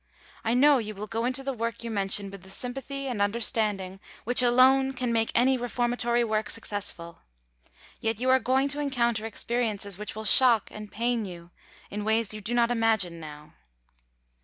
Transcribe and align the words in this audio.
I 0.43 0.55
know 0.55 0.79
you 0.79 0.95
will 0.95 1.05
go 1.05 1.25
into 1.25 1.43
the 1.43 1.53
work 1.53 1.83
you 1.83 1.91
mention 1.91 2.31
with 2.31 2.41
the 2.41 2.49
sympathy 2.49 3.05
and 3.05 3.21
understanding 3.21 3.99
which 4.23 4.41
alone 4.41 4.93
can 4.93 5.13
make 5.13 5.31
any 5.35 5.57
reformatory 5.57 6.23
work 6.23 6.49
successful. 6.49 7.19
Yet 7.99 8.19
you 8.19 8.27
are 8.31 8.39
going 8.39 8.67
to 8.69 8.79
encounter 8.79 9.27
experiences 9.27 9.99
which 9.99 10.15
will 10.15 10.25
shock 10.25 10.69
and 10.71 10.91
pain 10.91 11.25
you, 11.25 11.51
in 11.91 12.03
ways 12.03 12.33
you 12.33 12.41
do 12.41 12.55
not 12.55 12.71
imagine 12.71 13.19
now. 13.19 13.53